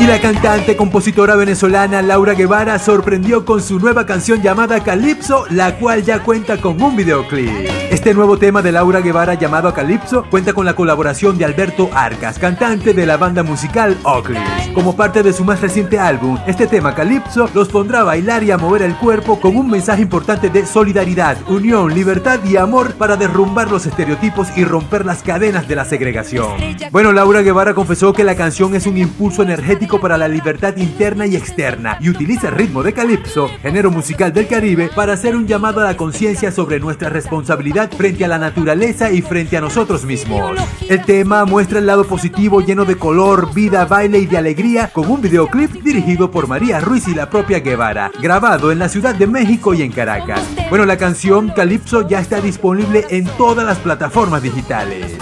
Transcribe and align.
Y 0.00 0.06
la 0.06 0.20
cantante, 0.20 0.76
compositora 0.76 1.34
venezolana 1.34 2.02
Laura 2.02 2.34
Guevara 2.34 2.78
sorprendió 2.78 3.44
con 3.44 3.60
su 3.60 3.80
nueva 3.80 4.06
canción 4.06 4.40
llamada 4.40 4.80
Calypso, 4.84 5.44
la 5.50 5.76
cual 5.76 6.04
ya 6.04 6.22
cuenta 6.22 6.60
con 6.60 6.80
un 6.80 6.94
videoclip. 6.94 7.50
Este 7.90 8.14
nuevo 8.14 8.36
tema 8.38 8.62
de 8.62 8.70
Laura 8.70 9.00
Guevara 9.00 9.34
llamado 9.34 9.74
Calypso 9.74 10.24
cuenta 10.30 10.52
con 10.52 10.64
la 10.66 10.76
colaboración 10.76 11.36
de 11.36 11.46
Alberto 11.46 11.90
Arcas, 11.92 12.38
cantante 12.38 12.94
de 12.94 13.06
la 13.06 13.16
banda 13.16 13.42
musical 13.42 13.96
Oakley. 14.04 14.40
Como 14.72 14.94
parte 14.94 15.24
de 15.24 15.32
su 15.32 15.44
más 15.44 15.60
reciente 15.60 15.98
álbum, 15.98 16.38
este 16.46 16.68
tema 16.68 16.94
Calypso 16.94 17.50
los 17.52 17.68
pondrá 17.68 18.02
a 18.02 18.04
bailar 18.04 18.44
y 18.44 18.52
a 18.52 18.58
mover 18.58 18.82
el 18.82 18.94
cuerpo 18.94 19.40
con 19.40 19.56
un 19.56 19.68
mensaje 19.68 20.02
importante 20.02 20.48
de 20.48 20.64
solidaridad, 20.64 21.38
unión, 21.48 21.92
libertad 21.92 22.38
y 22.44 22.56
amor 22.56 22.94
para 22.94 23.16
derrumbar 23.16 23.68
los 23.68 23.84
estereotipos 23.84 24.46
y 24.56 24.64
romper 24.64 25.04
las 25.04 25.24
cadenas 25.24 25.66
de 25.66 25.74
la 25.74 25.84
segregación. 25.84 26.52
Bueno, 26.92 27.12
Laura 27.12 27.42
Guevara 27.42 27.74
confesó 27.74 28.12
que 28.12 28.22
la 28.22 28.36
canción 28.36 28.76
es 28.76 28.86
un 28.86 28.96
impulso 28.96 29.42
energético 29.42 29.87
para 29.96 30.18
la 30.18 30.28
libertad 30.28 30.76
interna 30.76 31.26
y 31.26 31.34
externa 31.34 31.96
y 32.00 32.10
utiliza 32.10 32.48
el 32.48 32.54
ritmo 32.54 32.82
de 32.82 32.92
calipso, 32.92 33.48
género 33.62 33.90
musical 33.90 34.32
del 34.34 34.46
Caribe, 34.46 34.90
para 34.94 35.14
hacer 35.14 35.34
un 35.34 35.46
llamado 35.46 35.80
a 35.80 35.84
la 35.84 35.96
conciencia 35.96 36.52
sobre 36.52 36.78
nuestra 36.78 37.08
responsabilidad 37.08 37.90
frente 37.90 38.26
a 38.26 38.28
la 38.28 38.38
naturaleza 38.38 39.10
y 39.10 39.22
frente 39.22 39.56
a 39.56 39.62
nosotros 39.62 40.04
mismos. 40.04 40.52
El 40.88 41.02
tema 41.04 41.46
muestra 41.46 41.78
el 41.78 41.86
lado 41.86 42.04
positivo 42.04 42.60
lleno 42.60 42.84
de 42.84 42.96
color, 42.96 43.54
vida, 43.54 43.86
baile 43.86 44.18
y 44.18 44.26
de 44.26 44.36
alegría 44.36 44.90
con 44.92 45.10
un 45.10 45.22
videoclip 45.22 45.82
dirigido 45.82 46.30
por 46.30 46.46
María 46.46 46.80
Ruiz 46.80 47.08
y 47.08 47.14
la 47.14 47.30
propia 47.30 47.60
Guevara, 47.60 48.10
grabado 48.20 48.70
en 48.70 48.78
la 48.78 48.90
Ciudad 48.90 49.14
de 49.14 49.26
México 49.26 49.72
y 49.72 49.82
en 49.82 49.92
Caracas. 49.92 50.42
Bueno, 50.68 50.84
la 50.84 50.98
canción 50.98 51.48
Calypso 51.48 52.06
ya 52.06 52.20
está 52.20 52.40
disponible 52.42 53.06
en 53.08 53.24
todas 53.38 53.64
las 53.64 53.78
plataformas 53.78 54.42
digitales. 54.42 55.16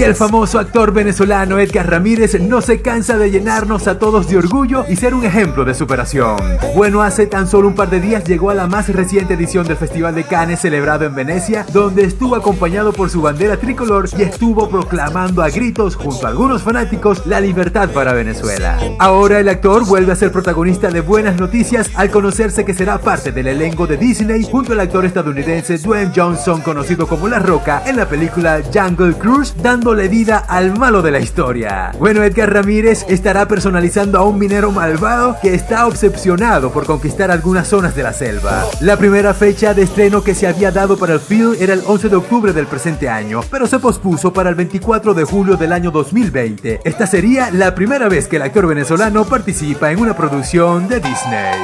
Y 0.00 0.02
el 0.02 0.14
famoso 0.14 0.58
actor 0.58 0.94
venezolano 0.94 1.58
Edgar 1.58 1.90
Ramírez 1.90 2.40
no 2.40 2.62
se 2.62 2.80
cansa 2.80 3.18
de 3.18 3.30
llenarnos 3.30 3.86
a 3.86 3.98
todos 3.98 4.30
de 4.30 4.38
orgullo 4.38 4.86
y 4.88 4.96
ser 4.96 5.12
un 5.12 5.26
ejemplo 5.26 5.66
de 5.66 5.74
superación. 5.74 6.38
Bueno, 6.74 7.02
hace 7.02 7.26
tan 7.26 7.46
solo 7.46 7.68
un 7.68 7.74
par 7.74 7.90
de 7.90 8.00
días 8.00 8.24
llegó 8.24 8.48
a 8.48 8.54
la 8.54 8.66
más 8.66 8.88
reciente 8.88 9.34
edición 9.34 9.66
del 9.66 9.76
Festival 9.76 10.14
de 10.14 10.24
Cannes 10.24 10.60
celebrado 10.60 11.04
en 11.04 11.14
Venecia, 11.14 11.66
donde 11.70 12.04
estuvo 12.04 12.34
acompañado 12.34 12.94
por 12.94 13.10
su 13.10 13.20
bandera 13.20 13.58
tricolor 13.58 14.08
y 14.16 14.22
estuvo 14.22 14.70
proclamando 14.70 15.42
a 15.42 15.50
gritos 15.50 15.96
junto 15.96 16.26
a 16.26 16.30
algunos 16.30 16.62
fanáticos 16.62 17.26
la 17.26 17.42
libertad 17.42 17.90
para 17.90 18.14
Venezuela. 18.14 18.78
Ahora 19.00 19.38
el 19.38 19.50
actor 19.50 19.84
vuelve 19.84 20.12
a 20.12 20.16
ser 20.16 20.32
protagonista 20.32 20.88
de 20.88 21.02
buenas 21.02 21.38
noticias 21.38 21.90
al 21.94 22.10
conocerse 22.10 22.64
que 22.64 22.72
será 22.72 22.96
parte 22.96 23.32
del 23.32 23.48
elenco 23.48 23.86
de 23.86 23.98
Disney 23.98 24.44
junto 24.50 24.72
al 24.72 24.80
actor 24.80 25.04
estadounidense 25.04 25.76
Dwayne 25.76 26.12
Johnson 26.16 26.62
conocido 26.62 27.06
como 27.06 27.28
La 27.28 27.38
Roca 27.38 27.82
en 27.84 27.98
la 27.98 28.08
película 28.08 28.62
Jungle 28.72 29.12
Cruise 29.12 29.54
dándole 29.90 30.08
vida 30.08 30.38
al 30.38 30.78
malo 30.78 31.02
de 31.02 31.10
la 31.10 31.18
historia. 31.18 31.90
Bueno, 31.98 32.22
Edgar 32.22 32.52
Ramírez 32.52 33.04
estará 33.08 33.48
personalizando 33.48 34.20
a 34.20 34.24
un 34.24 34.38
minero 34.38 34.70
malvado 34.70 35.36
que 35.42 35.52
está 35.52 35.88
obsesionado 35.88 36.70
por 36.70 36.86
conquistar 36.86 37.32
algunas 37.32 37.66
zonas 37.66 37.96
de 37.96 38.04
la 38.04 38.12
selva. 38.12 38.66
La 38.80 38.96
primera 38.96 39.34
fecha 39.34 39.74
de 39.74 39.82
estreno 39.82 40.22
que 40.22 40.36
se 40.36 40.46
había 40.46 40.70
dado 40.70 40.96
para 40.96 41.14
el 41.14 41.20
film 41.20 41.56
era 41.58 41.74
el 41.74 41.82
11 41.84 42.08
de 42.08 42.14
octubre 42.14 42.52
del 42.52 42.68
presente 42.68 43.08
año, 43.08 43.40
pero 43.50 43.66
se 43.66 43.80
pospuso 43.80 44.32
para 44.32 44.50
el 44.50 44.54
24 44.54 45.12
de 45.12 45.24
julio 45.24 45.56
del 45.56 45.72
año 45.72 45.90
2020. 45.90 46.82
Esta 46.84 47.08
sería 47.08 47.50
la 47.50 47.74
primera 47.74 48.08
vez 48.08 48.28
que 48.28 48.36
el 48.36 48.42
actor 48.42 48.68
venezolano 48.68 49.24
participa 49.24 49.90
en 49.90 49.98
una 49.98 50.16
producción 50.16 50.86
de 50.86 51.00
Disney. 51.00 51.58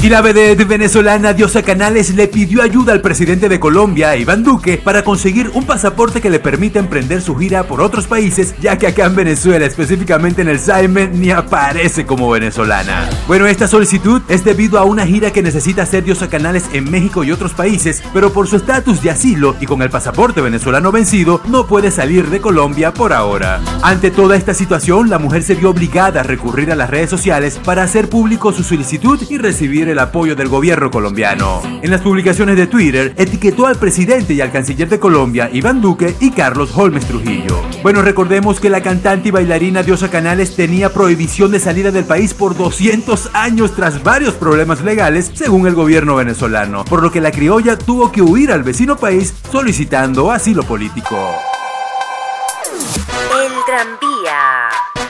Y 0.00 0.10
la 0.10 0.20
vedette 0.20 0.64
venezolana 0.64 1.32
Diosa 1.32 1.62
Canales 1.62 2.14
le 2.14 2.28
pidió 2.28 2.62
ayuda 2.62 2.92
al 2.92 3.00
presidente 3.00 3.48
de 3.48 3.58
Colombia, 3.60 4.16
Iván 4.16 4.44
Duque, 4.44 4.78
para 4.78 5.02
conseguir 5.02 5.50
un 5.54 5.66
pasaporte 5.66 6.20
que 6.20 6.30
le 6.30 6.38
permita 6.38 6.78
emprender 6.78 7.20
su 7.20 7.34
gira 7.36 7.64
por 7.64 7.80
otros 7.80 8.06
países, 8.06 8.54
ya 8.60 8.78
que 8.78 8.86
acá 8.86 9.06
en 9.06 9.16
Venezuela, 9.16 9.66
específicamente 9.66 10.42
en 10.42 10.48
el 10.48 10.60
Saime, 10.60 11.08
ni 11.08 11.30
aparece 11.30 12.06
como 12.06 12.30
venezolana. 12.30 13.08
Bueno, 13.26 13.46
esta 13.46 13.66
solicitud 13.66 14.22
es 14.28 14.44
debido 14.44 14.78
a 14.78 14.84
una 14.84 15.04
gira 15.04 15.32
que 15.32 15.42
necesita 15.42 15.82
hacer 15.82 16.04
Diosa 16.04 16.28
Canales 16.28 16.64
en 16.72 16.90
México 16.90 17.24
y 17.24 17.32
otros 17.32 17.52
países, 17.52 18.02
pero 18.14 18.32
por 18.32 18.46
su 18.46 18.56
estatus 18.56 19.02
de 19.02 19.10
asilo 19.10 19.56
y 19.60 19.66
con 19.66 19.82
el 19.82 19.90
pasaporte 19.90 20.40
venezolano 20.40 20.92
vencido, 20.92 21.40
no 21.48 21.66
puede 21.66 21.90
salir 21.90 22.30
de 22.30 22.40
Colombia 22.40 22.94
por 22.94 23.12
ahora. 23.12 23.60
Ante 23.82 24.10
toda 24.10 24.36
esta 24.36 24.54
situación, 24.54 25.10
la 25.10 25.18
mujer 25.18 25.42
se 25.42 25.56
vio 25.56 25.70
obligada 25.70 26.20
a 26.20 26.24
recurrir 26.24 26.70
a 26.70 26.76
las 26.76 26.88
redes 26.88 27.10
sociales 27.10 27.60
para 27.64 27.82
hacer 27.82 28.08
público 28.08 28.52
su 28.52 28.62
solicitud 28.62 29.20
y 29.28 29.38
recibir 29.38 29.67
el 29.68 29.98
apoyo 29.98 30.34
del 30.34 30.48
gobierno 30.48 30.90
colombiano. 30.90 31.60
En 31.82 31.90
las 31.90 32.00
publicaciones 32.00 32.56
de 32.56 32.66
Twitter, 32.66 33.12
etiquetó 33.18 33.66
al 33.66 33.76
presidente 33.76 34.32
y 34.32 34.40
al 34.40 34.50
canciller 34.50 34.88
de 34.88 34.98
Colombia, 34.98 35.50
Iván 35.52 35.82
Duque, 35.82 36.16
y 36.20 36.30
Carlos 36.30 36.70
Holmes 36.74 37.04
Trujillo. 37.04 37.62
Bueno, 37.82 38.00
recordemos 38.00 38.60
que 38.60 38.70
la 38.70 38.80
cantante 38.80 39.28
y 39.28 39.30
bailarina 39.30 39.82
Diosa 39.82 40.10
Canales 40.10 40.56
tenía 40.56 40.92
prohibición 40.92 41.50
de 41.50 41.60
salida 41.60 41.90
del 41.90 42.04
país 42.04 42.32
por 42.32 42.56
200 42.56 43.30
años 43.34 43.76
tras 43.76 44.02
varios 44.02 44.34
problemas 44.34 44.82
legales, 44.82 45.30
según 45.34 45.66
el 45.66 45.74
gobierno 45.74 46.16
venezolano, 46.16 46.84
por 46.86 47.02
lo 47.02 47.12
que 47.12 47.20
la 47.20 47.30
criolla 47.30 47.78
tuvo 47.78 48.10
que 48.10 48.22
huir 48.22 48.50
al 48.50 48.62
vecino 48.62 48.96
país 48.96 49.34
solicitando 49.52 50.30
asilo 50.30 50.62
político. 50.62 51.18